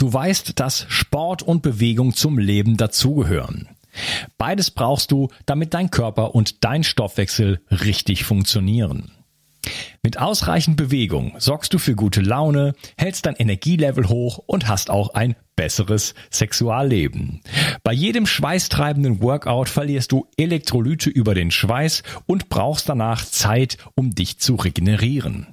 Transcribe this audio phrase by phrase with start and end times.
[0.00, 3.68] Du weißt, dass Sport und Bewegung zum Leben dazugehören.
[4.38, 9.12] Beides brauchst du, damit dein Körper und dein Stoffwechsel richtig funktionieren.
[10.02, 15.14] Mit ausreichend Bewegung sorgst du für gute Laune, hältst dein Energielevel hoch und hast auch
[15.14, 17.42] ein besseres Sexualleben.
[17.82, 24.14] Bei jedem schweißtreibenden Workout verlierst du Elektrolyte über den Schweiß und brauchst danach Zeit, um
[24.14, 25.48] dich zu regenerieren.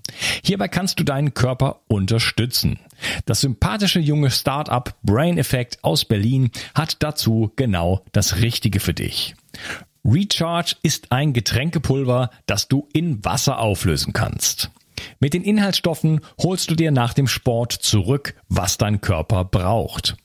[0.46, 2.80] Hierbei kannst du deinen Körper unterstützen.
[3.26, 9.36] Das sympathische junge Startup Brain Effect aus Berlin hat dazu genau das Richtige für dich.
[10.08, 14.72] Recharge ist ein Getränkepulver, das du in Wasser auflösen kannst.
[15.20, 20.16] Mit den Inhaltsstoffen holst du dir nach dem Sport zurück, was dein Körper braucht.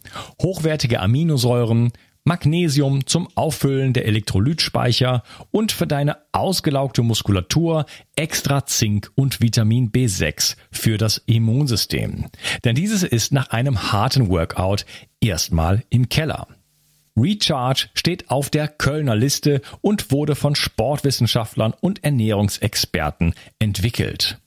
[0.41, 1.92] Hochwertige Aminosäuren,
[2.24, 10.56] Magnesium zum Auffüllen der Elektrolytspeicher und für deine ausgelaugte Muskulatur extra Zink und Vitamin B6
[10.70, 12.27] für das Immunsystem.
[12.64, 14.86] Denn dieses ist nach einem harten Workout
[15.20, 16.46] erstmal im Keller.
[17.16, 24.38] Recharge steht auf der Kölner Liste und wurde von Sportwissenschaftlern und Ernährungsexperten entwickelt.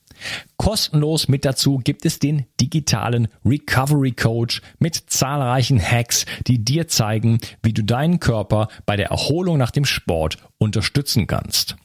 [0.58, 7.39] Kostenlos mit dazu gibt es den digitalen Recovery Coach mit zahlreichen Hacks, die dir zeigen,
[7.61, 11.75] wie du deinen Körper bei der Erholung nach dem Sport unterstützen kannst.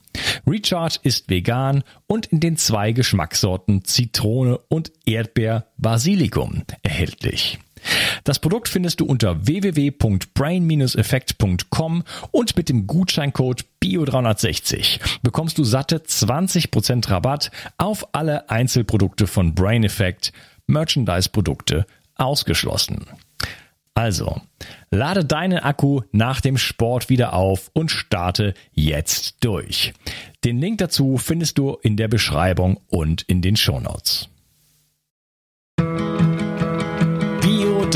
[0.46, 7.58] Recharge ist vegan und in den zwei Geschmackssorten Zitrone und Erdbeer Basilikum erhältlich.
[8.24, 17.10] Das Produkt findest du unter www.brain-effekt.com und mit dem Gutscheincode BIO360 bekommst du satte 20%
[17.10, 20.34] Rabatt auf alle Einzelprodukte von Brain Effect,
[20.66, 21.86] Merchandise-Produkte
[22.16, 23.06] ausgeschlossen.
[23.94, 24.40] Also,
[24.90, 29.92] lade deinen Akku nach dem Sport wieder auf und starte jetzt durch.
[30.44, 34.28] Den Link dazu findest du in der Beschreibung und in den Shownotes.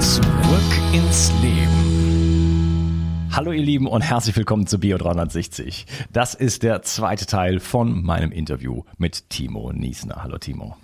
[0.00, 0.22] Zurück
[0.92, 3.28] ins Leben.
[3.32, 5.86] Hallo ihr Lieben und herzlich willkommen zu Bio360.
[6.12, 10.22] Das ist der zweite Teil von meinem Interview mit Timo Niesner.
[10.22, 10.76] Hallo Timo.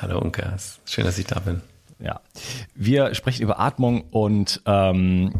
[0.00, 1.62] Hallo Unkas, schön, dass ich da bin.
[1.98, 2.20] Ja,
[2.74, 5.32] wir sprechen über Atmung und ähm,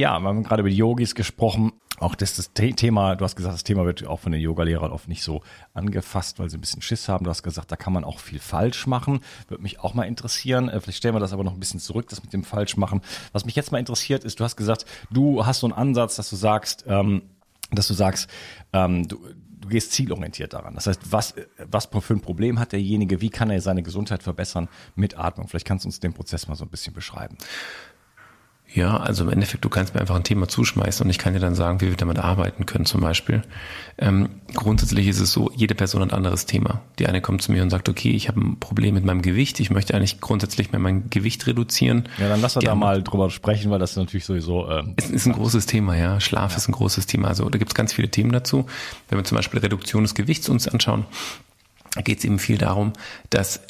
[0.00, 3.54] ja, wir haben gerade über die Yogis gesprochen auch das, das Thema, du hast gesagt,
[3.54, 5.42] das Thema wird auch von den Yogalehrern oft nicht so
[5.74, 7.24] angefasst, weil sie ein bisschen Schiss haben.
[7.24, 9.20] Du hast gesagt, da kann man auch viel falsch machen.
[9.48, 10.70] Würde mich auch mal interessieren.
[10.70, 13.02] Äh, vielleicht stellen wir das aber noch ein bisschen zurück, das mit dem Falschmachen.
[13.32, 16.30] Was mich jetzt mal interessiert ist, du hast gesagt, du hast so einen Ansatz, dass
[16.30, 17.22] du sagst, ähm,
[17.70, 18.30] dass du sagst,
[18.72, 19.18] ähm, du,
[19.60, 20.74] du gehst zielorientiert daran.
[20.74, 21.34] Das heißt, was,
[21.70, 23.20] was für ein Problem hat derjenige?
[23.20, 25.48] Wie kann er seine Gesundheit verbessern mit Atmung?
[25.48, 27.36] Vielleicht kannst du uns den Prozess mal so ein bisschen beschreiben.
[28.72, 31.40] Ja, also im Endeffekt, du kannst mir einfach ein Thema zuschmeißen und ich kann dir
[31.40, 33.42] dann sagen, wie wir damit arbeiten können zum Beispiel.
[33.98, 36.80] Ähm, grundsätzlich ist es so, jede Person hat ein anderes Thema.
[37.00, 39.58] Die eine kommt zu mir und sagt, okay, ich habe ein Problem mit meinem Gewicht,
[39.58, 42.08] ich möchte eigentlich grundsätzlich mehr mein Gewicht reduzieren.
[42.18, 44.70] Ja, dann lass uns da mal drüber sprechen, weil das ist natürlich sowieso...
[44.70, 46.20] Ähm, es ist ein großes Thema, ja.
[46.20, 46.58] Schlaf ja.
[46.58, 47.28] ist ein großes Thema.
[47.28, 48.66] Also da gibt es ganz viele Themen dazu.
[49.08, 51.06] Wenn wir zum Beispiel Reduktion des Gewichts uns anschauen,
[52.04, 52.92] geht es eben viel darum,
[53.30, 53.60] dass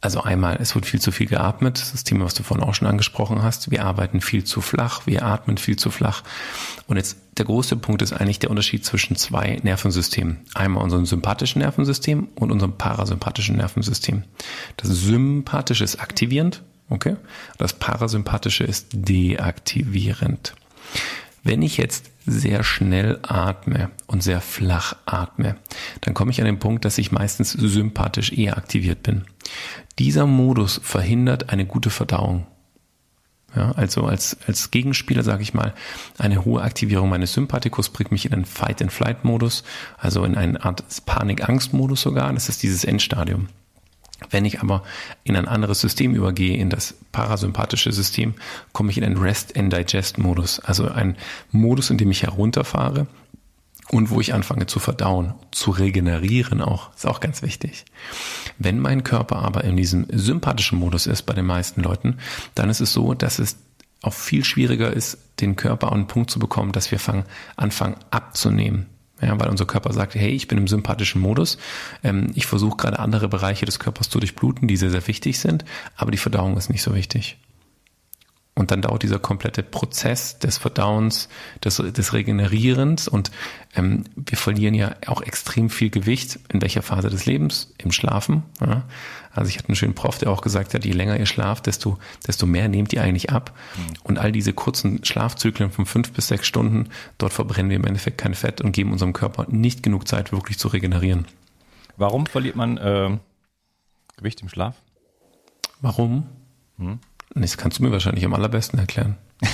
[0.00, 2.86] also einmal, es wird viel zu viel geatmet, das Thema, was du vorhin auch schon
[2.86, 3.72] angesprochen hast.
[3.72, 6.22] Wir arbeiten viel zu flach, wir atmen viel zu flach.
[6.86, 10.38] Und jetzt der große Punkt ist eigentlich der Unterschied zwischen zwei Nervensystemen.
[10.54, 14.22] Einmal unserem sympathischen Nervensystem und unserem parasympathischen Nervensystem.
[14.76, 17.16] Das sympathische ist aktivierend, okay?
[17.58, 20.54] Das parasympathische ist deaktivierend.
[21.48, 25.56] Wenn ich jetzt sehr schnell atme und sehr flach atme,
[26.02, 29.24] dann komme ich an den Punkt, dass ich meistens sympathisch eher aktiviert bin.
[29.98, 32.46] Dieser Modus verhindert eine gute Verdauung.
[33.56, 35.72] Ja, also als, als Gegenspieler sage ich mal,
[36.18, 39.64] eine hohe Aktivierung meines Sympathikus bringt mich in einen Fight-and-Flight-Modus,
[39.96, 42.30] also in eine Art Panik-Angst-Modus sogar.
[42.30, 43.48] Das ist dieses Endstadium.
[44.30, 44.82] Wenn ich aber
[45.22, 48.34] in ein anderes System übergehe, in das parasympathische System,
[48.72, 51.16] komme ich in einen Rest-and-Digest-Modus, also ein
[51.52, 53.06] Modus, in dem ich herunterfahre
[53.90, 57.84] und wo ich anfange zu verdauen, zu regenerieren auch, ist auch ganz wichtig.
[58.58, 62.18] Wenn mein Körper aber in diesem sympathischen Modus ist bei den meisten Leuten,
[62.54, 63.56] dann ist es so, dass es
[64.02, 67.24] auch viel schwieriger ist, den Körper an einen Punkt zu bekommen, dass wir fangen,
[67.56, 68.86] anfangen abzunehmen.
[69.20, 71.58] Ja, weil unser Körper sagt, hey, ich bin im sympathischen Modus.
[72.04, 75.64] Ähm, ich versuche gerade andere Bereiche des Körpers zu durchbluten, die sehr, sehr wichtig sind,
[75.96, 77.38] aber die Verdauung ist nicht so wichtig.
[78.58, 81.28] Und dann dauert dieser komplette Prozess des Verdauens,
[81.64, 83.30] des, des Regenerierens und
[83.76, 87.72] ähm, wir verlieren ja auch extrem viel Gewicht in welcher Phase des Lebens?
[87.78, 88.42] Im Schlafen.
[88.60, 88.82] Ja.
[89.30, 91.98] Also ich hatte einen schönen Prof, der auch gesagt hat, je länger ihr schlaft, desto,
[92.26, 93.56] desto mehr nehmt ihr eigentlich ab.
[93.76, 93.94] Mhm.
[94.02, 98.18] Und all diese kurzen Schlafzyklen von fünf bis sechs Stunden, dort verbrennen wir im Endeffekt
[98.18, 101.28] kein Fett und geben unserem Körper nicht genug Zeit, wirklich zu regenerieren.
[101.96, 103.16] Warum verliert man äh,
[104.16, 104.74] Gewicht im Schlaf?
[105.80, 106.26] Warum?
[106.78, 106.98] Hm?
[107.34, 109.16] Das kannst du mir wahrscheinlich am allerbesten erklären.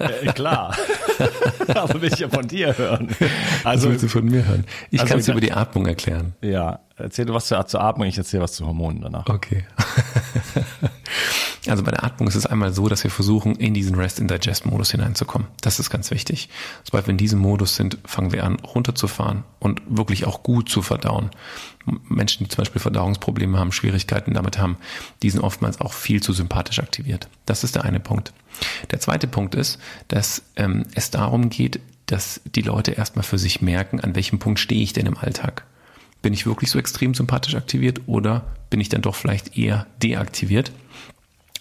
[0.00, 0.76] ja, äh, klar.
[1.68, 3.14] Aber will ich ja von dir hören.
[3.62, 4.64] Also das willst du von mir hören.
[4.90, 6.34] Ich also, kann es über die Atmung erklären.
[6.40, 9.28] Ja, erzähl du was zur, zur Atmung, ich erzähle was zu Hormonen danach.
[9.28, 9.64] Okay.
[11.66, 15.48] Also bei der Atmung ist es einmal so, dass wir versuchen, in diesen Rest-in-Digest-Modus hineinzukommen.
[15.60, 16.48] Das ist ganz wichtig.
[16.84, 20.82] Sobald wir in diesem Modus sind, fangen wir an, runterzufahren und wirklich auch gut zu
[20.82, 21.30] verdauen.
[22.08, 24.76] Menschen, die zum Beispiel Verdauungsprobleme haben, Schwierigkeiten damit haben,
[25.22, 27.28] die sind oftmals auch viel zu sympathisch aktiviert.
[27.46, 28.32] Das ist der eine Punkt.
[28.90, 33.60] Der zweite Punkt ist, dass ähm, es darum geht, dass die Leute erstmal für sich
[33.60, 35.64] merken, an welchem Punkt stehe ich denn im Alltag.
[36.22, 40.72] Bin ich wirklich so extrem sympathisch aktiviert oder bin ich dann doch vielleicht eher deaktiviert?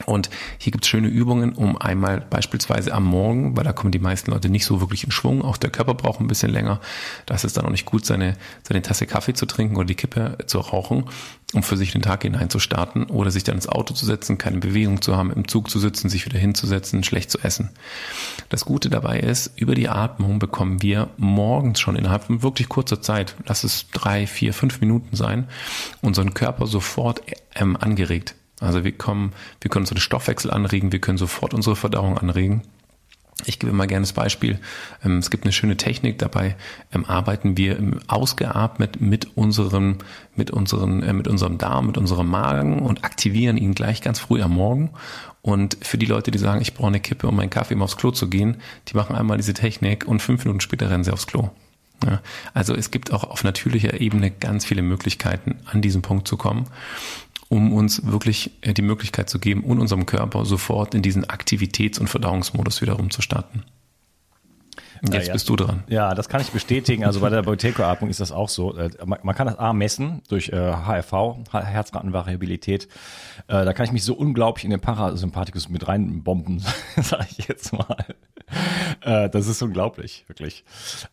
[0.05, 0.29] Und
[0.59, 4.31] hier gibt es schöne Übungen, um einmal beispielsweise am Morgen, weil da kommen die meisten
[4.31, 6.79] Leute nicht so wirklich in Schwung, auch der Körper braucht ein bisschen länger.
[7.25, 9.95] Da ist es dann auch nicht gut, seine, seine Tasse Kaffee zu trinken oder die
[9.95, 11.05] Kippe zu rauchen,
[11.53, 14.38] um für sich den Tag hinein zu starten oder sich dann ins Auto zu setzen,
[14.38, 17.71] keine Bewegung zu haben, im Zug zu sitzen, sich wieder hinzusetzen, schlecht zu essen.
[18.49, 23.01] Das Gute dabei ist, über die Atmung bekommen wir morgens schon innerhalb von wirklich kurzer
[23.01, 25.47] Zeit, lass es drei, vier, fünf Minuten sein,
[26.01, 27.21] unseren Körper sofort
[27.55, 28.35] ähm, angeregt.
[28.59, 32.63] Also wir kommen, wir können unseren Stoffwechsel anregen, wir können sofort unsere Verdauung anregen.
[33.45, 34.59] Ich gebe mal gerne das Beispiel.
[35.06, 36.56] Ähm, es gibt eine schöne Technik, dabei
[36.92, 37.77] ähm, arbeiten wir
[38.07, 40.00] ausgeatmet mit unserem,
[40.36, 44.42] mit unseren, äh, mit unserem Darm, mit unserem Magen und aktivieren ihn gleich ganz früh
[44.42, 44.89] am Morgen.
[45.44, 47.95] Und für die Leute, die sagen, ich brauche eine Kippe, um meinen Kaffee um aufs
[47.95, 48.57] Klo zu gehen,
[48.88, 51.51] die machen einmal diese Technik und fünf Minuten später rennen sie aufs Klo.
[52.06, 52.21] Ja,
[52.54, 56.68] also es gibt auch auf natürlicher Ebene ganz viele Möglichkeiten, an diesen Punkt zu kommen
[57.49, 61.99] um uns wirklich äh, die Möglichkeit zu geben und unserem Körper sofort in diesen Aktivitäts-
[61.99, 63.63] und Verdauungsmodus wieder rumzustarten.
[65.11, 65.83] Jetzt ja, bist du dran.
[65.89, 67.05] Ja, das kann ich bestätigen.
[67.05, 68.75] Also bei der Boteco-Atmung ist das auch so.
[68.75, 71.13] Äh, man kann das A messen durch HRV,
[71.53, 72.88] äh, Herzratenvariabilität.
[73.45, 76.63] Da kann ich mich so unglaublich in den Parasympathikus mit reinbomben,
[76.95, 78.05] sage ich jetzt mal.
[79.01, 80.65] Das ist unglaublich, wirklich.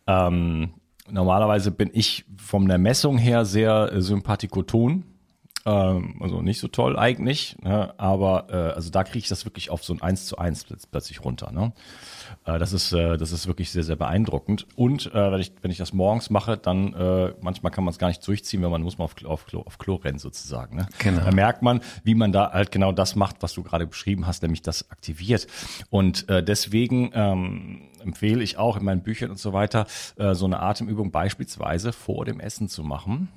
[0.07, 0.73] Ähm,
[1.09, 5.03] normalerweise bin ich von der Messung her sehr sympathikoton
[5.65, 7.93] ähm, also nicht so toll eigentlich, ne?
[7.97, 11.25] aber äh, also da kriege ich das wirklich auf so ein 1 zu 1 plötzlich
[11.25, 11.51] runter.
[11.51, 11.73] Ne?
[12.45, 14.67] Äh, das, ist, äh, das ist wirklich sehr, sehr beeindruckend.
[14.75, 17.97] Und äh, wenn, ich, wenn ich das morgens mache, dann äh, manchmal kann man es
[17.97, 20.75] gar nicht durchziehen, wenn man muss man auf, auf, Klo, auf Klo rennen sozusagen.
[20.75, 20.87] Ne?
[20.99, 21.23] Genau.
[21.23, 24.43] Da merkt man, wie man da halt genau das macht, was du gerade beschrieben hast,
[24.43, 25.47] nämlich das aktiviert.
[25.89, 29.87] Und äh, deswegen ähm, empfehle ich auch in meinen Büchern und so weiter,
[30.17, 33.29] äh, so eine Atemübung beispielsweise vor dem Essen zu machen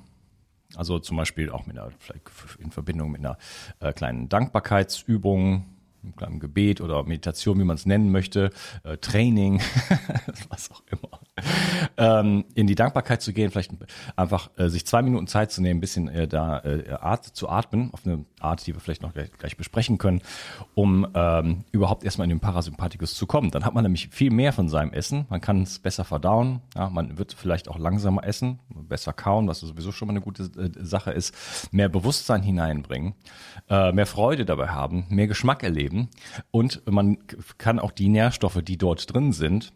[0.75, 2.29] also zum Beispiel auch mit einer, vielleicht
[2.59, 3.37] in Verbindung mit einer
[3.79, 5.65] äh, kleinen Dankbarkeitsübung,
[6.03, 8.51] einem kleinen Gebet oder Meditation, wie man es nennen möchte,
[8.83, 9.61] äh, Training,
[10.49, 11.19] was auch immer
[11.97, 13.71] ähm, in die Dankbarkeit zu gehen, vielleicht
[14.15, 17.49] einfach äh, sich zwei Minuten Zeit zu nehmen, ein bisschen äh, da äh, Art zu
[17.49, 20.21] atmen, auf eine Art, die wir vielleicht noch gleich, gleich besprechen können,
[20.73, 23.51] um ähm, überhaupt erstmal in den Parasympathikus zu kommen.
[23.51, 26.89] Dann hat man nämlich viel mehr von seinem Essen, man kann es besser verdauen, ja,
[26.89, 30.69] man wird vielleicht auch langsamer essen, besser kauen, was sowieso schon mal eine gute äh,
[30.83, 31.35] Sache ist,
[31.73, 33.13] mehr Bewusstsein hineinbringen,
[33.69, 36.09] äh, mehr Freude dabei haben, mehr Geschmack erleben
[36.51, 37.17] und man
[37.57, 39.73] kann auch die Nährstoffe, die dort drin sind,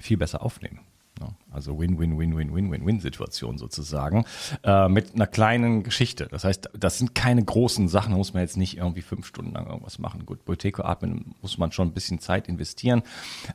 [0.00, 0.80] viel besser aufnehmen.
[1.52, 4.24] Also Win-Win-Win-Win-Win-Win-Win-Situation sozusagen
[4.64, 6.26] äh, mit einer kleinen Geschichte.
[6.28, 9.52] Das heißt, das sind keine großen Sachen, da muss man jetzt nicht irgendwie fünf Stunden
[9.52, 10.26] lang irgendwas machen.
[10.26, 13.02] Gut, Boteco atmen muss man schon ein bisschen Zeit investieren,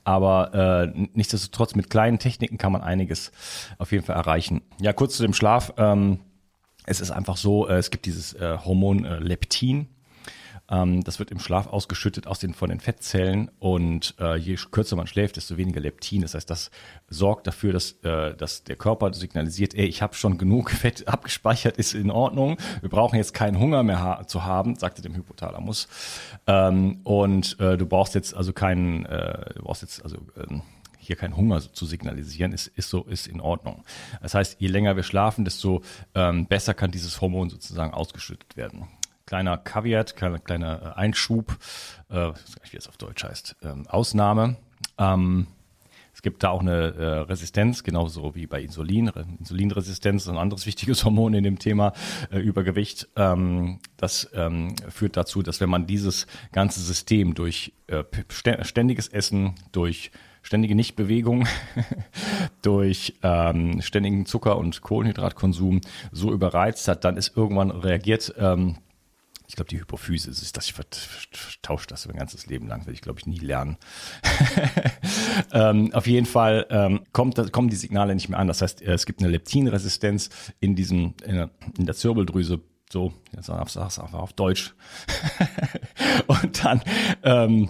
[0.06, 0.54] aber
[0.96, 3.34] äh, nichtsdestotrotz mit kleinen Techniken kann man einiges
[3.78, 4.62] auf jeden Fall erreichen.
[4.80, 5.74] Ja, kurz zu dem Schlaf.
[5.78, 6.20] Ähm,
[6.86, 9.88] es ist einfach so, äh, es gibt dieses äh, Hormon äh, Leptin,
[10.70, 14.96] ähm, das wird im Schlaf ausgeschüttet aus den, von den Fettzellen und äh, je kürzer
[14.96, 16.22] man schläft, desto weniger Leptin.
[16.22, 16.72] Das heißt, das
[17.10, 21.78] sorgt dafür, dass, äh, dass der Körper signalisiert, ey, ich habe schon genug Fett abgespeichert,
[21.78, 22.58] ist in Ordnung.
[22.82, 25.88] Wir brauchen jetzt keinen Hunger mehr ha zu haben, sagte dem Hypothalamus.
[26.46, 30.62] Ähm, und äh, du brauchst jetzt also keinen, äh, du brauchst jetzt also ähm,
[30.98, 33.84] hier keinen Hunger zu signalisieren, ist, ist so, ist in Ordnung.
[34.22, 35.82] Das heißt, je länger wir schlafen, desto
[36.14, 38.88] ähm, besser kann dieses Hormon sozusagen ausgeschüttet werden
[39.30, 41.52] kleiner Kaviat, kleiner, äh, Einschub,
[42.10, 44.58] äh, ich weiß gar nicht, wie es auf Deutsch heißt, ähm, Ausnahme.
[44.98, 45.46] Ähm,
[46.14, 49.10] Es gibt da auch eine äh, Resistenz, genauso wie bei Insulin.
[49.40, 51.94] Insulinresistenz ist ein anderes wichtiges Hormon in dem Thema
[52.32, 53.08] äh, Übergewicht.
[53.16, 58.04] Ähm, das ähm, führt dazu, dass wenn man dieses ganze System durch äh,
[58.64, 61.48] ständiges Essen, durch ständige Nichtbewegung,
[62.64, 65.82] durch ähm, ständigen Zucker- und Kohlenhydratkonsum
[66.12, 68.78] so überreizt hat, dann ist irgendwann reagiert ähm,
[69.50, 73.02] ich glaube, die Hypophyse ist das, ich vertausche das mein ganzes Leben lang, werde ich,
[73.02, 73.78] glaube ich, nie lernen.
[75.52, 78.48] ähm, auf jeden Fall ähm, kommt, kommen die Signale nicht mehr an.
[78.48, 80.30] Das heißt, es gibt eine Leptinresistenz
[80.60, 84.76] in diesem, in, in der Zirbeldrüse, so, jetzt sag's einfach auf Deutsch.
[86.28, 86.84] und dann
[87.24, 87.70] ähm,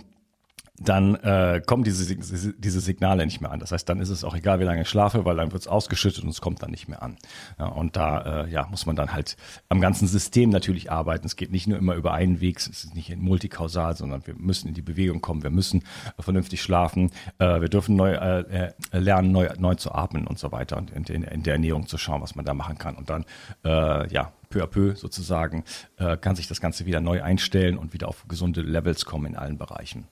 [0.81, 3.59] dann äh, kommen diese, diese Signale nicht mehr an.
[3.59, 5.67] Das heißt, dann ist es auch egal, wie lange ich schlafe, weil dann wird es
[5.67, 7.17] ausgeschüttet und es kommt dann nicht mehr an.
[7.57, 9.35] Ja, und da äh, ja, muss man dann halt
[9.67, 11.25] am ganzen System natürlich arbeiten.
[11.25, 14.67] Es geht nicht nur immer über einen Weg, es ist nicht multikausal, sondern wir müssen
[14.69, 15.83] in die Bewegung kommen, wir müssen
[16.19, 20.51] vernünftig schlafen, äh, wir dürfen neu äh, äh, lernen, neu, neu zu atmen und so
[20.51, 22.95] weiter und in, in, in der Ernährung zu schauen, was man da machen kann.
[22.95, 23.25] Und dann
[23.63, 25.63] äh, ja, peu à peu sozusagen
[25.97, 29.35] äh, kann sich das Ganze wieder neu einstellen und wieder auf gesunde Levels kommen in
[29.35, 30.07] allen Bereichen.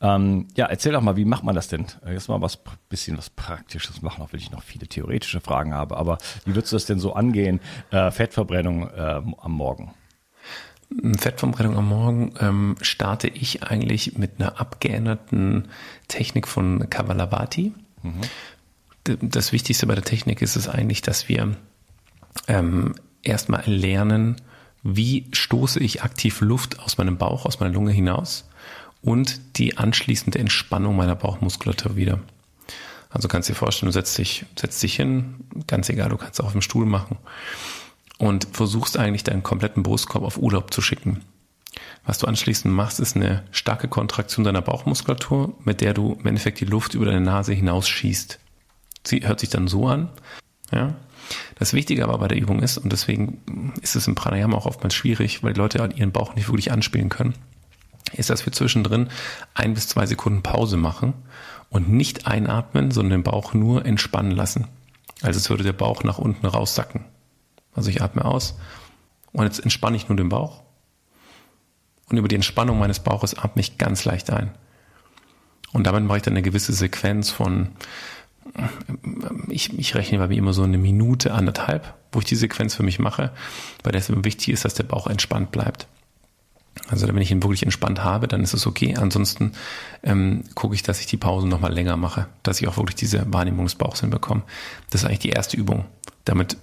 [0.00, 1.86] Ähm, ja, erzähl doch mal, wie macht man das denn?
[2.04, 5.74] Äh, jetzt mal was bisschen was Praktisches machen, auch wenn ich noch viele theoretische Fragen
[5.74, 5.96] habe.
[5.96, 7.60] Aber wie würdest du das denn so angehen?
[7.90, 9.94] Äh, Fettverbrennung äh, am Morgen.
[11.18, 15.68] Fettverbrennung am Morgen ähm, starte ich eigentlich mit einer abgeänderten
[16.08, 17.72] Technik von Kavalabhati.
[18.02, 18.20] Mhm.
[19.20, 21.56] Das Wichtigste bei der Technik ist es eigentlich, dass wir
[22.48, 24.36] ähm, erstmal lernen,
[24.82, 28.48] wie stoße ich aktiv Luft aus meinem Bauch, aus meiner Lunge hinaus
[29.06, 32.18] und die anschließende Entspannung meiner Bauchmuskulatur wieder.
[33.08, 35.36] Also kannst du dir vorstellen, du setzt dich, setzt dich hin,
[35.68, 37.16] ganz egal, du kannst auch auf dem Stuhl machen
[38.18, 41.22] und versuchst eigentlich deinen kompletten Brustkorb auf Urlaub zu schicken.
[42.04, 46.58] Was du anschließend machst, ist eine starke Kontraktion deiner Bauchmuskulatur, mit der du im Endeffekt
[46.58, 48.40] die Luft über deine Nase hinausschießt.
[49.06, 50.08] Sie hört sich dann so an.
[50.72, 50.96] Ja.
[51.60, 54.94] Das Wichtige aber bei der Übung ist, und deswegen ist es im Pranayama auch oftmals
[54.94, 57.34] schwierig, weil die Leute ihren Bauch nicht wirklich anspielen können,
[58.12, 59.08] ist, dass wir zwischendrin
[59.54, 61.14] ein bis zwei Sekunden Pause machen
[61.70, 64.68] und nicht einatmen, sondern den Bauch nur entspannen lassen.
[65.22, 67.04] Also es würde der Bauch nach unten raussacken.
[67.74, 68.58] Also ich atme aus
[69.32, 70.62] und jetzt entspanne ich nur den Bauch.
[72.08, 74.54] Und über die Entspannung meines Bauches atme ich ganz leicht ein.
[75.72, 77.70] Und damit mache ich dann eine gewisse Sequenz von,
[79.48, 82.84] ich, ich rechne bei mir immer so eine Minute, anderthalb, wo ich die Sequenz für
[82.84, 83.32] mich mache,
[83.82, 85.88] weil es wichtig ist, dass der Bauch entspannt bleibt.
[86.88, 88.94] Also wenn ich ihn wirklich entspannt habe, dann ist es okay.
[88.96, 89.52] Ansonsten
[90.02, 93.32] ähm, gucke ich, dass ich die Pausen nochmal länger mache, dass ich auch wirklich diese
[93.32, 94.42] Wahrnehmung des Bauchs hinbekomme.
[94.90, 95.84] Das ist eigentlich die erste Übung.
[96.24, 96.56] Damit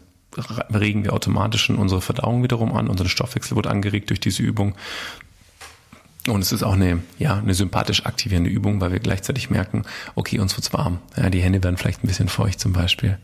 [0.74, 4.76] regen wir automatisch unsere Verdauung wiederum an, unser Stoffwechsel wird angeregt durch diese Übung.
[6.28, 9.84] Und es ist auch eine, ja, eine sympathisch aktivierende Übung, weil wir gleichzeitig merken,
[10.16, 11.00] okay, uns wird's warm.
[11.18, 13.20] Ja, die Hände werden vielleicht ein bisschen feucht zum Beispiel.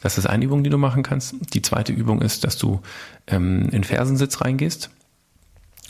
[0.00, 1.34] Das ist eine Übung, die du machen kannst.
[1.52, 2.80] Die zweite Übung ist, dass du
[3.26, 4.90] ähm, in Fersensitz reingehst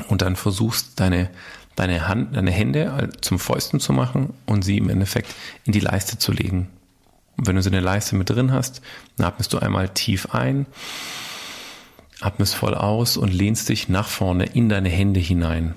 [0.02, 1.30] und dann versuchst deine,
[1.76, 6.18] deine Hand, deine Hände zum Fäusten zu machen und sie im Endeffekt in die Leiste
[6.18, 6.68] zu legen.
[7.36, 8.82] Und wenn du sie in der Leiste mit drin hast,
[9.16, 10.66] dann atmest du einmal tief ein,
[12.20, 15.74] atmest voll aus und lehnst dich nach vorne in deine Hände hinein.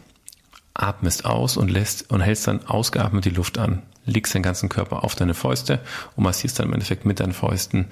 [0.73, 3.81] Atmest aus und lässt und hältst dann ausgeatmet die Luft an.
[4.05, 5.79] Legst den ganzen Körper auf deine Fäuste
[6.15, 7.87] und massierst dann im Endeffekt mit deinen Fäusten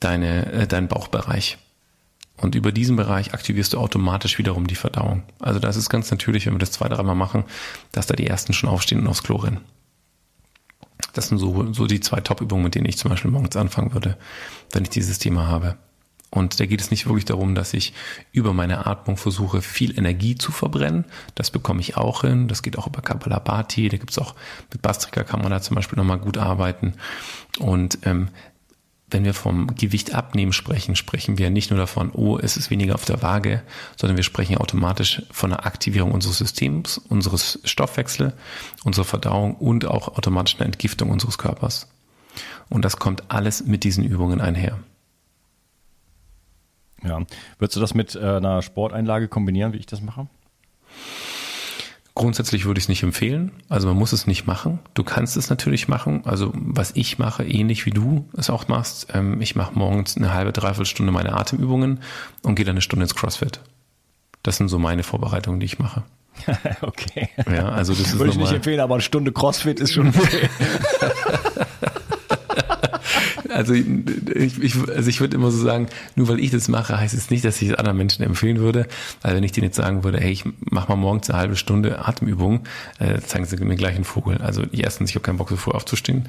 [0.00, 1.58] deine, äh, deinen Bauchbereich.
[2.36, 5.22] Und über diesen Bereich aktivierst du automatisch wiederum die Verdauung.
[5.40, 7.44] Also das ist ganz natürlich, wenn wir das zwei, dreimal machen,
[7.92, 9.60] dass da die ersten schon aufstehen und aufs Klo rennen.
[11.14, 14.18] Das sind so, so die zwei Top-Übungen, mit denen ich zum Beispiel morgens anfangen würde,
[14.72, 15.76] wenn ich dieses Thema habe.
[16.30, 17.94] Und da geht es nicht wirklich darum, dass ich
[18.32, 21.06] über meine Atmung versuche, viel Energie zu verbrennen.
[21.34, 22.48] Das bekomme ich auch hin.
[22.48, 23.88] Das geht auch über Kapalabhati.
[23.88, 24.34] Da gibt es auch
[24.70, 26.94] mit Bastrika kann man da zum Beispiel nochmal gut arbeiten.
[27.58, 28.28] Und ähm,
[29.08, 32.94] wenn wir vom Gewicht abnehmen sprechen, sprechen wir nicht nur davon, oh, es ist weniger
[32.94, 33.62] auf der Waage,
[33.96, 38.34] sondern wir sprechen automatisch von einer Aktivierung unseres Systems, unseres Stoffwechsels,
[38.84, 41.88] unserer Verdauung und auch automatisch einer Entgiftung unseres Körpers.
[42.68, 44.78] Und das kommt alles mit diesen Übungen einher.
[47.04, 47.20] Ja.
[47.58, 50.26] Würdest du das mit äh, einer Sporteinlage kombinieren, wie ich das mache?
[52.16, 53.52] Grundsätzlich würde ich es nicht empfehlen.
[53.68, 54.78] Also man muss es nicht machen.
[54.94, 56.22] Du kannst es natürlich machen.
[56.24, 59.08] Also was ich mache, ähnlich wie du es auch machst.
[59.12, 62.00] Ähm, ich mache morgens eine halbe, dreiviertel Stunde meine Atemübungen
[62.42, 63.60] und gehe dann eine Stunde ins CrossFit.
[64.42, 66.04] Das sind so meine Vorbereitungen, die ich mache.
[66.80, 67.28] okay.
[67.54, 70.48] Ja, also das ist Würde ich nicht empfehlen, aber eine Stunde CrossFit ist schon okay.
[73.56, 77.14] Also ich, ich, also ich würde immer so sagen, nur weil ich das mache, heißt
[77.14, 78.86] es nicht, dass ich es anderen Menschen empfehlen würde.
[79.22, 82.06] Also wenn ich denen jetzt sagen würde, hey, ich mach mal morgens eine halbe Stunde
[82.06, 82.60] Atemübung,
[82.98, 84.38] äh, zeigen sie mir gleich einen Vogel.
[84.38, 86.28] Also erstens, ich habe keinen Bock so früh aufzustehen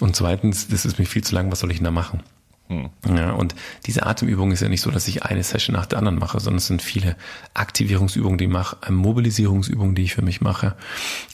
[0.00, 2.22] und zweitens, das ist mir viel zu lang, was soll ich denn da machen?
[2.68, 2.90] Hm.
[3.16, 3.54] Ja, und
[3.86, 6.58] diese Atemübung ist ja nicht so, dass ich eine Session nach der anderen mache, sondern
[6.58, 7.16] es sind viele
[7.54, 10.76] Aktivierungsübungen, die ich mache, äh, Mobilisierungsübungen, die ich für mich mache.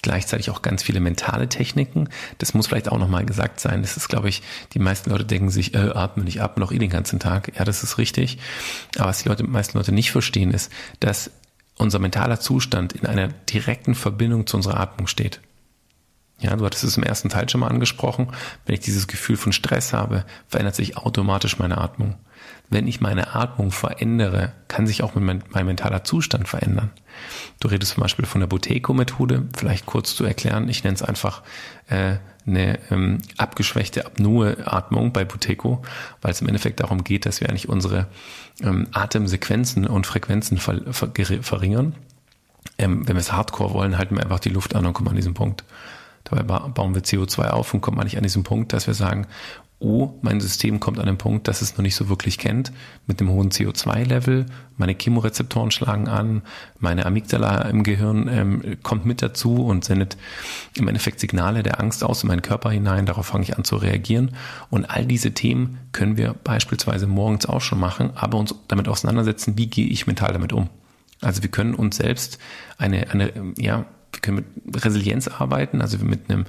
[0.03, 2.09] Gleichzeitig auch ganz viele mentale Techniken.
[2.39, 3.83] Das muss vielleicht auch nochmal gesagt sein.
[3.83, 4.43] Das ist, glaube ich,
[4.73, 7.53] die meisten Leute denken sich, äh, atmen, ich atme noch eh den ganzen Tag.
[7.57, 8.39] Ja, das ist richtig.
[8.97, 11.31] Aber was die Leute, die meisten Leute nicht verstehen, ist, dass
[11.77, 15.41] unser mentaler Zustand in einer direkten Verbindung zu unserer Atmung steht.
[16.41, 18.29] Ja, du hattest es im ersten Teil schon mal angesprochen.
[18.65, 22.15] Wenn ich dieses Gefühl von Stress habe, verändert sich automatisch meine Atmung.
[22.71, 26.91] Wenn ich meine Atmung verändere, kann sich auch mein, mein mentaler Zustand verändern.
[27.59, 30.69] Du redest zum Beispiel von der Boteco-Methode, vielleicht kurz zu erklären.
[30.69, 31.43] Ich nenne es einfach
[31.89, 32.17] äh,
[32.47, 35.83] eine ähm, abgeschwächte Apnoe-Atmung bei Boteco,
[36.21, 38.07] weil es im Endeffekt darum geht, dass wir eigentlich unsere
[38.63, 41.11] ähm, Atemsequenzen und Frequenzen ver ver
[41.43, 41.95] verringern.
[42.77, 45.17] Ähm, wenn wir es hardcore wollen, halten wir einfach die Luft an und kommen an
[45.17, 45.65] diesen Punkt.
[46.25, 49.27] Dabei bauen wir CO2 auf und kommen nicht an diesen Punkt, dass wir sagen,
[49.81, 52.73] oh, mein System kommt an den Punkt, dass es noch nicht so wirklich kennt,
[53.07, 54.47] mit dem hohen CO2-Level,
[54.77, 56.43] meine Chemorezeptoren schlagen an,
[56.81, 60.17] meine Amygdala im Gehirn ähm, kommt mit dazu und sendet
[60.75, 63.77] im Endeffekt Signale der Angst aus in meinen Körper hinein, darauf fange ich an zu
[63.77, 64.33] reagieren.
[64.69, 69.57] Und all diese Themen können wir beispielsweise morgens auch schon machen, aber uns damit auseinandersetzen,
[69.57, 70.69] wie gehe ich mental damit um.
[71.21, 72.39] Also wir können uns selbst
[72.79, 73.85] eine, eine ja,
[74.19, 76.47] wir können mit Resilienz arbeiten, also mit einem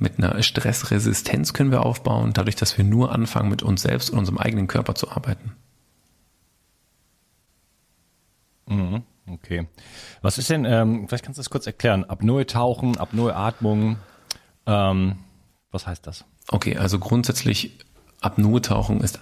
[0.00, 4.18] mit einer Stressresistenz können wir aufbauen, dadurch, dass wir nur anfangen, mit uns selbst und
[4.18, 5.52] unserem eigenen Körper zu arbeiten.
[8.66, 9.66] Mhm, okay.
[10.22, 13.96] Was ist denn, ähm, vielleicht kannst du das kurz erklären, Apnoe-Tauchen, Apnoe-Atmung,
[14.66, 15.16] ähm,
[15.72, 16.24] was heißt das?
[16.46, 17.78] Okay, also grundsätzlich
[18.20, 19.18] Apnoe-Tauchen ist,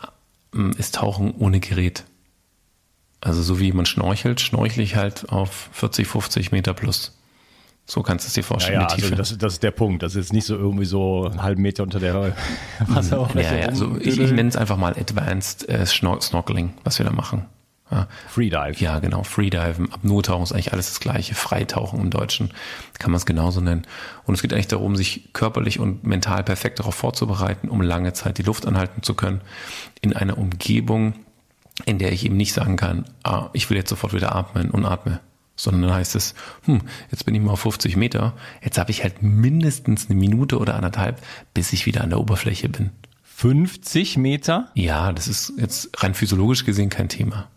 [0.55, 2.05] ähm, ist Tauchen ohne Gerät.
[3.21, 7.17] Also so wie man schnorchelt, schnorchle ich halt auf 40, 50 Meter plus.
[7.89, 8.81] So kannst du es dir vorstellen.
[8.81, 10.03] Ja, ja also das, das, ist der Punkt.
[10.03, 12.35] Das ist nicht so irgendwie so einen halben Meter unter der
[12.81, 13.55] Wasseroberfläche.
[13.55, 17.13] Ja, ja, also ich, ich nenne es einfach mal Advanced äh, Snorkeling, was wir da
[17.13, 17.47] machen.
[17.89, 18.09] Ja.
[18.29, 18.75] Freedive.
[18.79, 19.23] Ja, genau.
[19.23, 19.89] Freedive.
[19.93, 21.37] Apnoe-Tauchen ist eigentlich alles das Gleiche.
[21.37, 22.51] Freitauchen im Deutschen
[22.99, 23.87] kann man es genauso nennen.
[24.25, 28.39] Und es geht eigentlich darum, sich körperlich und mental perfekt darauf vorzubereiten, um lange Zeit
[28.39, 29.41] die Luft anhalten zu können.
[30.01, 31.15] In einer Umgebung,
[31.85, 34.85] in der ich eben nicht sagen kann, ah, ich will jetzt sofort wieder atmen und
[34.85, 35.21] atme
[35.57, 39.03] sondern dann heißt es, hm, jetzt bin ich mal auf 50 Meter, jetzt habe ich
[39.03, 41.21] halt mindestens eine Minute oder anderthalb,
[41.55, 42.91] bis ich wieder an der Oberfläche bin.
[43.25, 44.71] 50 Meter?
[44.75, 47.49] Ja, das ist jetzt rein physiologisch gesehen kein Thema.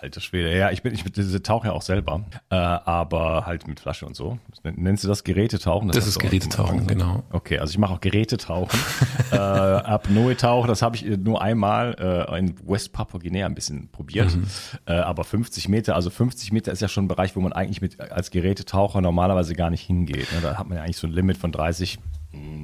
[0.00, 1.02] Alter Schwede, ja, ich bin, ich
[1.42, 4.38] tauche ja auch selber, äh, aber halt mit Flasche und so.
[4.62, 5.88] Nennst du das Gerätetauchen?
[5.88, 7.24] Das, das ist Gerätetauchen, genau.
[7.30, 8.78] Okay, also ich mache auch Gerätetauchen.
[9.32, 14.36] äh, Apnoe-Tauchen, das habe ich nur einmal äh, in West Papua Guinea ein bisschen probiert.
[14.36, 14.46] Mhm.
[14.86, 17.80] Äh, aber 50 Meter, also 50 Meter ist ja schon ein Bereich, wo man eigentlich
[17.80, 20.32] mit als Gerätetaucher normalerweise gar nicht hingeht.
[20.32, 20.40] Ne?
[20.42, 21.98] Da hat man ja eigentlich so ein Limit von 30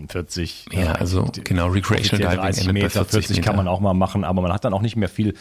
[0.09, 0.67] 40.
[0.73, 3.43] Ja, also genau, Recreational Diving 30 Meter, 40, 40 Meter.
[3.43, 5.35] kann man auch mal machen, aber man hat dann auch nicht mehr viel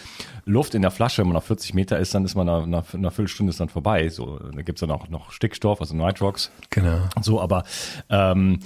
[0.45, 1.21] Luft in der Flasche.
[1.21, 3.69] Wenn man auf 40 Meter ist, dann ist man nach, nach einer Viertelstunde ist dann
[3.69, 4.09] vorbei.
[4.09, 6.51] So, da gibt's dann auch noch Stickstoff, also Nitrox.
[6.69, 7.01] Genau.
[7.21, 7.63] So, aber
[8.09, 8.59] ähm,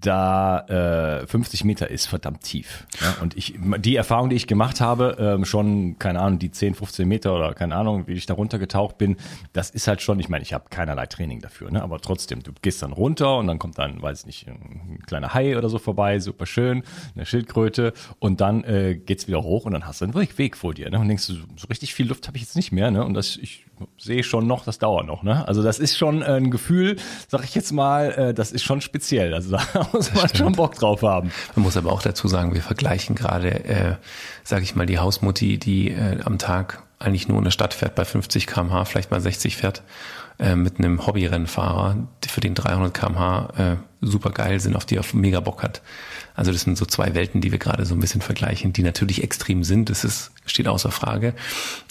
[0.00, 2.86] da äh, 50 Meter ist verdammt tief.
[3.00, 3.16] Ja?
[3.22, 7.06] Und ich, die Erfahrung, die ich gemacht habe, ähm, schon, keine Ahnung, die 10, 15
[7.06, 9.16] Meter oder keine Ahnung, wie ich da runtergetaucht bin,
[9.52, 11.82] das ist halt schon, ich meine, ich habe keinerlei Training dafür, ne?
[11.82, 15.34] aber trotzdem, du gehst dann runter und dann kommt dann, weiß ich nicht, ein kleiner
[15.34, 16.82] Hai oder so vorbei, super schön,
[17.14, 20.74] eine Schildkröte und dann äh, geht's wieder hoch und dann hast du einen Weg vor
[20.74, 20.90] dir.
[20.90, 20.98] Ne?
[20.98, 22.90] Und denkst du, so richtig viel Luft habe ich jetzt nicht mehr.
[22.90, 23.04] Ne?
[23.04, 23.64] Und das, ich
[23.98, 25.22] sehe schon noch, das dauert noch.
[25.22, 25.46] Ne?
[25.46, 26.96] Also das ist schon ein Gefühl,
[27.28, 29.34] sag ich jetzt mal, äh, das ist schon speziell.
[29.34, 31.30] Also da muss man schon Bock drauf haben.
[31.54, 33.94] Man muss aber auch dazu sagen, wir vergleichen gerade, äh,
[34.44, 37.94] sage ich mal, die Hausmutti, die äh, am Tag eigentlich nur in der Stadt fährt
[37.94, 39.82] bei 50 km/h, vielleicht mal 60 fährt,
[40.42, 45.04] äh, mit einem Hobbyrennfahrer, für den 300 km/h äh, super geil sind, auf die er
[45.12, 45.82] mega Bock hat.
[46.34, 49.22] Also das sind so zwei Welten, die wir gerade so ein bisschen vergleichen, die natürlich
[49.22, 51.34] extrem sind, das ist, steht außer Frage,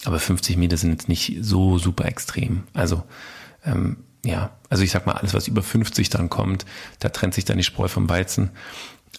[0.04, 2.64] aber 50 Meter sind jetzt nicht so super extrem.
[2.74, 3.02] Also
[3.64, 6.66] ähm, ja, also ich sag mal, alles, was über 50 dann kommt,
[6.98, 8.50] da trennt sich dann die Spreu vom Weizen.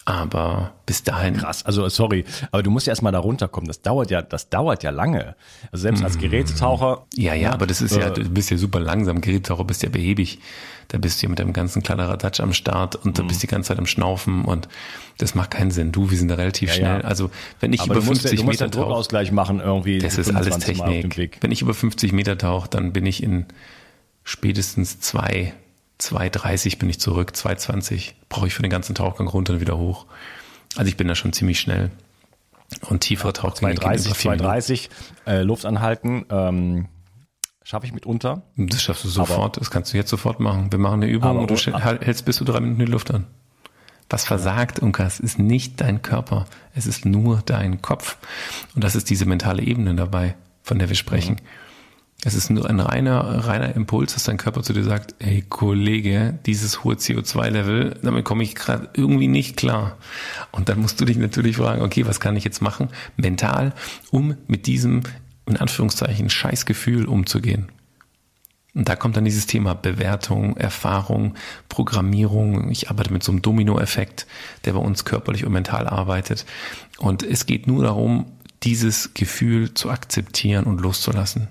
[0.06, 1.38] Aber bis dahin.
[1.38, 3.68] Krass, also sorry, aber du musst ja erstmal da runterkommen.
[3.68, 5.34] Das dauert ja, das dauert ja lange.
[5.72, 6.20] Also selbst als mm.
[6.20, 7.06] Gerätetaucher.
[7.14, 9.22] Ja, ja, aber das ist äh, ja, du bist ja super langsam.
[9.22, 10.40] Gerätetaucher bist ja behäbig.
[10.88, 13.68] Da bist du ja mit deinem ganzen Kladderadatsch am Start und da bist die ganze
[13.68, 14.68] Zeit am Schnaufen und
[15.16, 15.90] das macht keinen Sinn.
[15.90, 17.00] Du, wir sind da relativ ja, schnell.
[17.00, 17.06] Ja.
[17.06, 17.30] Also
[17.60, 18.84] wenn ich aber über 50 musst, Meter tauche.
[18.84, 20.00] Druckausgleich machen irgendwie.
[20.00, 21.38] Das ist alles Technik.
[21.40, 23.46] Wenn ich über 50 Meter tauche, dann bin ich in
[24.22, 25.54] spätestens zwei
[26.04, 30.06] 2,30 bin ich zurück, 2,20 brauche ich für den ganzen Tauchgang runter und wieder hoch.
[30.76, 31.90] Also ich bin da schon ziemlich schnell.
[32.88, 34.90] Und tiefere Tauchgänge 230, 230
[35.26, 36.88] äh, Luft anhalten, ähm,
[37.62, 38.42] schaffe ich mitunter.
[38.56, 40.72] Das schaffst du sofort, aber, das kannst du jetzt sofort machen.
[40.72, 43.26] Wir machen eine Übung und du hältst bis zu drei Minuten die Luft an.
[44.10, 48.16] Was versagt, Unkas, ist nicht dein Körper, es ist nur dein Kopf.
[48.76, 51.34] Und das ist diese mentale Ebene dabei, von der wir sprechen.
[51.34, 51.73] Mhm.
[52.26, 56.38] Es ist nur ein reiner, reiner Impuls, dass dein Körper zu dir sagt, hey Kollege,
[56.46, 59.98] dieses hohe CO2-Level, damit komme ich gerade irgendwie nicht klar.
[60.50, 63.74] Und dann musst du dich natürlich fragen, okay, was kann ich jetzt machen, mental,
[64.10, 65.02] um mit diesem,
[65.44, 67.68] in Anführungszeichen, Scheißgefühl umzugehen.
[68.74, 71.34] Und da kommt dann dieses Thema Bewertung, Erfahrung,
[71.68, 72.70] Programmierung.
[72.70, 74.26] Ich arbeite mit so einem Dominoeffekt,
[74.64, 76.46] der bei uns körperlich und mental arbeitet.
[76.96, 78.32] Und es geht nur darum,
[78.62, 81.48] dieses Gefühl zu akzeptieren und loszulassen.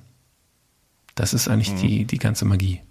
[1.16, 1.78] Das ist eigentlich mhm.
[1.78, 2.82] die, die ganze Magie.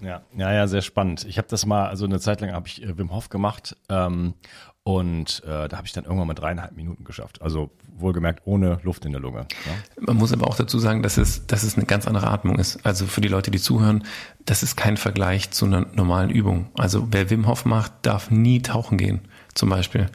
[0.00, 1.24] Ja, ja, ja, sehr spannend.
[1.28, 4.34] Ich habe das mal, also eine Zeit lang habe ich äh, Wim Hof gemacht ähm,
[4.82, 7.40] und äh, da habe ich dann irgendwann mal dreieinhalb Minuten geschafft.
[7.40, 9.46] Also wohlgemerkt ohne Luft in der Lunge.
[9.66, 10.02] Ja?
[10.02, 12.84] Man muss aber auch dazu sagen, dass es, dass es eine ganz andere Atmung ist.
[12.84, 14.04] Also für die Leute, die zuhören,
[14.44, 16.68] das ist kein Vergleich zu einer normalen Übung.
[16.76, 19.20] Also wer Wim Hof macht, darf nie tauchen gehen,
[19.54, 20.10] zum Beispiel.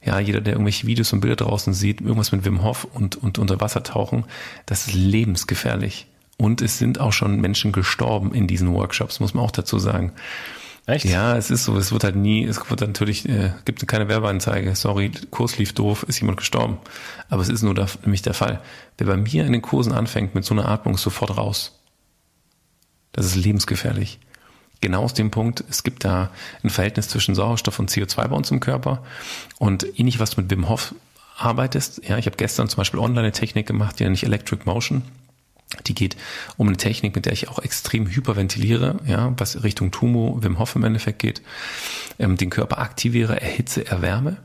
[0.00, 3.38] Ja, jeder, der irgendwelche Videos und Bilder draußen sieht, irgendwas mit Wim Hof und, und
[3.38, 4.24] unter Wasser tauchen,
[4.66, 6.06] das ist lebensgefährlich.
[6.36, 10.12] Und es sind auch schon Menschen gestorben in diesen Workshops, muss man auch dazu sagen.
[10.86, 11.06] Echt?
[11.06, 11.76] Ja, es ist so.
[11.78, 14.74] Es wird halt nie, es wird natürlich, äh, gibt keine Werbeanzeige.
[14.76, 16.78] Sorry, Kurs lief doof, ist jemand gestorben.
[17.30, 18.60] Aber es ist nur da, nämlich der Fall.
[18.98, 21.80] Wer bei mir in den Kursen anfängt mit so einer Atmung, ist sofort raus.
[23.12, 24.18] Das ist lebensgefährlich.
[24.82, 26.30] Genau aus dem Punkt, es gibt da
[26.62, 29.02] ein Verhältnis zwischen Sauerstoff und CO2 bei uns im Körper.
[29.58, 30.94] Und ähnlich was du mit Wim Hof
[31.38, 34.64] arbeitest, ja, ich habe gestern zum Beispiel online eine Technik gemacht, die nenne ich Electric
[34.66, 35.02] Motion.
[35.86, 36.16] Die geht
[36.56, 40.76] um eine Technik, mit der ich auch extrem hyperventiliere, ja, was Richtung Tumo, Wim Hof
[40.76, 41.42] im Endeffekt geht,
[42.18, 44.36] ähm, den Körper aktiviere, erhitze, erwärme.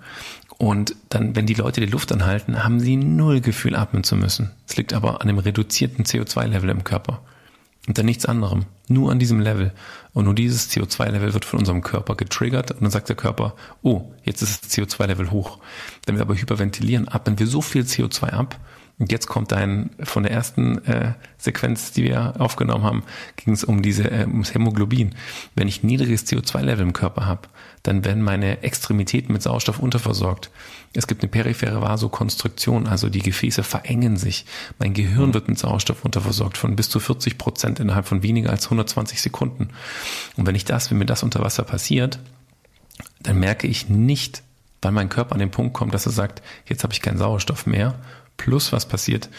[0.58, 4.52] Und dann, wenn die Leute die Luft anhalten, haben sie null Gefühl, atmen zu müssen.
[4.68, 7.22] Es liegt aber an dem reduzierten CO2-Level im Körper.
[7.88, 8.66] Und dann nichts anderem.
[8.90, 9.72] Nur an diesem Level.
[10.14, 12.72] Und nur dieses CO2-Level wird von unserem Körper getriggert.
[12.72, 15.60] Und dann sagt der Körper, oh, jetzt ist das CO2-Level hoch.
[16.06, 18.60] Wenn wir aber hyperventilieren, atmen wir so viel CO2 ab,
[19.00, 23.04] und jetzt kommt dein, von der ersten äh, Sequenz, die wir aufgenommen haben,
[23.38, 25.16] ging es um diese, äh, ums Hämoglobin.
[25.56, 27.48] Wenn ich niedriges CO2-Level im Körper habe,
[27.84, 30.52] dann werden meine Extremitäten mit Sauerstoff unterversorgt.
[30.94, 34.46] Es gibt eine periphere Vasokonstruktion, also die Gefäße verengen sich.
[34.80, 38.66] Mein Gehirn wird mit Sauerstoff unterversorgt von bis zu 40 Prozent innerhalb von weniger als
[38.66, 39.70] 120 Sekunden.
[40.36, 42.20] Und wenn ich das, wenn mir das unter Wasser passiert,
[43.22, 44.44] dann merke ich nicht,
[44.82, 47.66] weil mein Körper an den Punkt kommt, dass er sagt, jetzt habe ich keinen Sauerstoff
[47.66, 47.96] mehr
[48.40, 49.30] Plus, was passiert,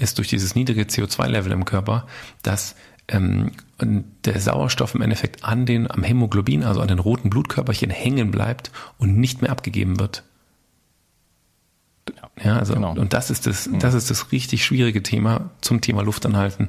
[0.00, 2.06] ist durch dieses niedrige CO2-Level im Körper,
[2.42, 2.74] dass
[3.06, 3.52] ähm,
[4.24, 8.72] der Sauerstoff im Endeffekt an den, am Hämoglobin, also an den roten Blutkörperchen hängen bleibt
[8.96, 10.24] und nicht mehr abgegeben wird.
[12.42, 12.92] Ja, also, genau.
[12.92, 13.78] und das ist das, mhm.
[13.78, 16.68] das ist das richtig schwierige Thema zum Thema Luftanhalten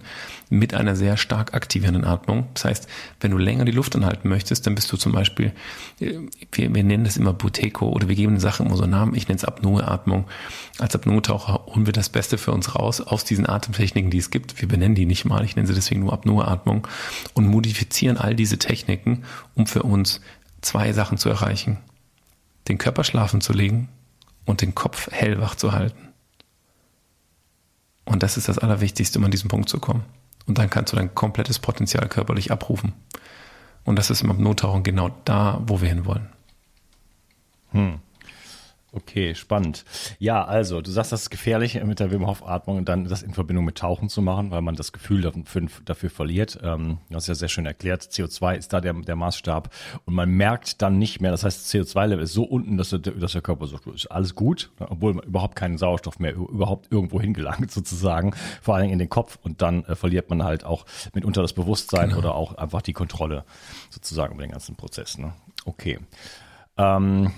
[0.50, 2.48] mit einer sehr stark aktivierenden Atmung.
[2.54, 2.88] Das heißt,
[3.20, 5.52] wenn du länger die Luft anhalten möchtest, dann bist du zum Beispiel,
[6.00, 6.20] äh,
[6.54, 9.14] wir, wir nennen das immer Buteco oder wir geben den Sachen immer so Namen.
[9.14, 10.26] Ich nenne es Apnoe-Atmung.
[10.80, 14.62] Als Apnoe-Taucher holen wir das Beste für uns raus aus diesen Atemtechniken, die es gibt.
[14.62, 15.44] Wir benennen die nicht mal.
[15.44, 16.88] Ich nenne sie deswegen nur Apnoe-Atmung
[17.34, 20.22] und modifizieren all diese Techniken, um für uns
[20.62, 21.78] zwei Sachen zu erreichen.
[22.70, 23.90] Den Körper schlafen zu legen
[24.48, 26.08] und den Kopf hellwach zu halten.
[28.06, 30.06] Und das ist das Allerwichtigste, um an diesen Punkt zu kommen.
[30.48, 32.94] Und dann kannst du dein komplettes Potenzial körperlich abrufen.
[33.84, 36.30] Und das ist im Nottauchen genau da, wo wir hinwollen.
[37.72, 38.00] Hm.
[38.94, 39.84] Okay, spannend.
[40.18, 43.22] Ja, also du sagst, das ist gefährlich mit der Wim Hof Atmung und dann das
[43.22, 46.58] in Verbindung mit Tauchen zu machen, weil man das Gefühl dafür, dafür verliert.
[46.64, 49.70] Ähm, du hast ja sehr schön erklärt, CO2 ist da der, der Maßstab
[50.06, 53.34] und man merkt dann nicht mehr, das heißt CO2-Level ist so unten, dass der, dass
[53.34, 57.72] der Körper sagt, ist alles gut, obwohl man überhaupt keinen Sauerstoff mehr überhaupt irgendwo hingelangt
[57.74, 61.42] sozusagen, vor allen Dingen in den Kopf und dann äh, verliert man halt auch mitunter
[61.42, 62.20] das Bewusstsein genau.
[62.20, 63.44] oder auch einfach die Kontrolle
[63.90, 65.18] sozusagen über den ganzen Prozess.
[65.18, 65.34] Ne?
[65.66, 66.00] Okay.
[66.78, 67.34] Ähm,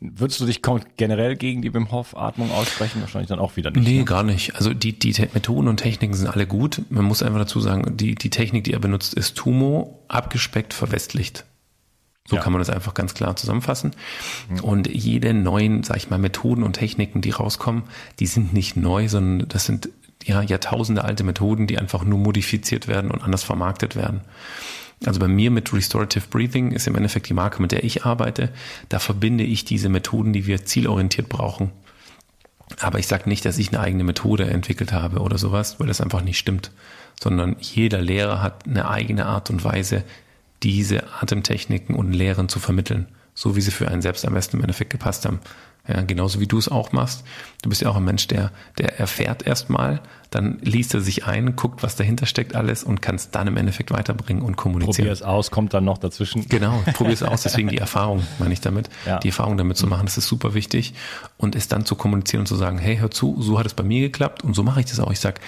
[0.00, 0.62] Würdest du dich
[0.96, 3.02] generell gegen die Wim Hof Atmung aussprechen?
[3.02, 3.86] Wahrscheinlich dann auch wieder nicht.
[3.86, 4.04] Nee, ne?
[4.04, 4.56] gar nicht.
[4.56, 6.82] Also die, die Methoden und Techniken sind alle gut.
[6.88, 11.44] Man muss einfach dazu sagen, die, die Technik, die er benutzt, ist Tumo, abgespeckt, verwestlicht.
[12.26, 12.42] So ja.
[12.42, 13.94] kann man das einfach ganz klar zusammenfassen.
[14.48, 14.60] Mhm.
[14.60, 17.82] Und jede neuen, sag ich mal, Methoden und Techniken, die rauskommen,
[18.18, 19.90] die sind nicht neu, sondern das sind
[20.24, 24.22] ja Jahrtausende alte Methoden, die einfach nur modifiziert werden und anders vermarktet werden.
[25.04, 28.50] Also bei mir mit Restorative Breathing ist im Endeffekt die Marke, mit der ich arbeite.
[28.88, 31.72] Da verbinde ich diese Methoden, die wir zielorientiert brauchen.
[32.80, 36.00] Aber ich sage nicht, dass ich eine eigene Methode entwickelt habe oder sowas, weil das
[36.00, 36.70] einfach nicht stimmt.
[37.22, 40.04] Sondern jeder Lehrer hat eine eigene Art und Weise,
[40.62, 43.06] diese Atemtechniken und Lehren zu vermitteln.
[43.34, 45.40] So wie sie für einen selbst am besten im Endeffekt gepasst haben.
[45.86, 47.24] Ja, genauso wie du es auch machst.
[47.62, 51.56] Du bist ja auch ein Mensch, der, der erfährt erstmal, dann liest er sich ein,
[51.56, 54.94] guckt, was dahinter steckt alles und kann es dann im Endeffekt weiterbringen und kommunizieren.
[54.96, 56.48] Probier es aus, kommt dann noch dazwischen.
[56.48, 58.88] Genau, probier es aus, deswegen die Erfahrung, meine ich damit.
[59.06, 59.18] Ja.
[59.18, 60.94] Die Erfahrung damit zu machen, das ist super wichtig.
[61.36, 63.84] Und es dann zu kommunizieren und zu sagen, hey, hör zu, so hat es bei
[63.84, 65.12] mir geklappt und so mache ich das auch.
[65.12, 65.40] Ich sag,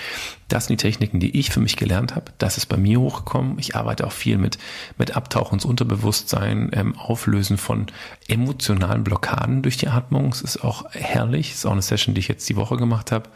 [0.49, 2.33] das sind die Techniken, die ich für mich gelernt habe.
[2.39, 3.59] Das ist bei mir hochgekommen.
[3.59, 4.59] Ich arbeite auch viel mit,
[4.97, 7.87] mit Abtauchen ins Unterbewusstsein, ähm, Auflösen von
[8.29, 10.29] emotionalen Blockaden durch die Atmung.
[10.29, 11.51] Es ist auch herrlich.
[11.51, 13.29] Es ist auch eine Session, die ich jetzt die Woche gemacht habe.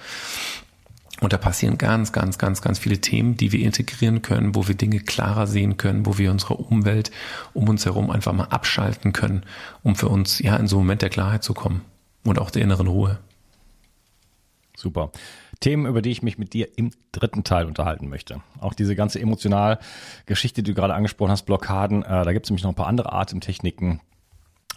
[1.20, 4.74] Und da passieren ganz, ganz, ganz, ganz viele Themen, die wir integrieren können, wo wir
[4.74, 7.10] Dinge klarer sehen können, wo wir unsere Umwelt
[7.52, 9.42] um uns herum einfach mal abschalten können,
[9.82, 11.82] um für uns ja in so einen Moment der Klarheit zu kommen
[12.24, 13.18] und auch der inneren Ruhe.
[14.76, 15.10] Super.
[15.60, 18.40] Themen, über die ich mich mit dir im dritten Teil unterhalten möchte.
[18.58, 19.78] Auch diese ganze emotional
[20.26, 22.86] Geschichte, die du gerade angesprochen hast, Blockaden, äh, da gibt es nämlich noch ein paar
[22.86, 24.00] andere Atemtechniken.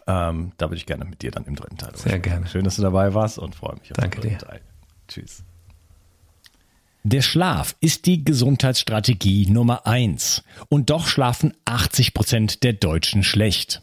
[0.06, 1.96] Ähm, da würde ich gerne mit dir dann im dritten Teil.
[1.96, 2.48] Sehr gerne.
[2.48, 4.46] Schön, dass du dabei warst und freue mich auf Danke den dritten dir.
[4.46, 4.62] Teil.
[5.08, 5.44] Tschüss.
[7.06, 10.44] Der Schlaf ist die Gesundheitsstrategie Nummer eins.
[10.70, 13.83] Und doch schlafen 80 Prozent der Deutschen schlecht.